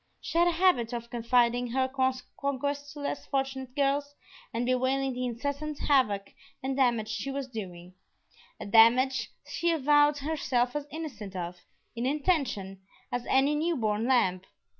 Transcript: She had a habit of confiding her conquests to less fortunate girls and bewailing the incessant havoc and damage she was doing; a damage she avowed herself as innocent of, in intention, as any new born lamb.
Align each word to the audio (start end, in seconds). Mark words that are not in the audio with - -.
She 0.19 0.35
had 0.39 0.47
a 0.47 0.51
habit 0.53 0.93
of 0.93 1.11
confiding 1.11 1.67
her 1.67 1.87
conquests 1.87 2.93
to 2.93 3.01
less 3.01 3.27
fortunate 3.27 3.75
girls 3.75 4.15
and 4.51 4.65
bewailing 4.65 5.13
the 5.13 5.27
incessant 5.27 5.77
havoc 5.77 6.33
and 6.63 6.75
damage 6.75 7.07
she 7.07 7.29
was 7.29 7.47
doing; 7.47 7.93
a 8.59 8.65
damage 8.65 9.29
she 9.45 9.69
avowed 9.69 10.17
herself 10.17 10.75
as 10.75 10.87
innocent 10.89 11.35
of, 11.35 11.57
in 11.95 12.07
intention, 12.07 12.81
as 13.11 13.27
any 13.27 13.53
new 13.53 13.75
born 13.77 14.07
lamb. 14.07 14.41